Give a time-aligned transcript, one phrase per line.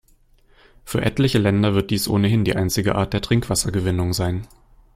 [0.83, 4.47] Für etliche Länder wird dies ohnehin die einzige Art der Trinkwassergewinnung sein.